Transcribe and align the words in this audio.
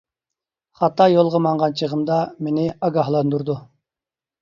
خاتا 0.79 1.07
يولغا 1.11 1.43
ماڭغان 1.49 1.77
چېغىمدا 1.83 2.19
مېنى 2.49 2.67
ئاگاھلاندۇرىدۇ. 2.83 3.63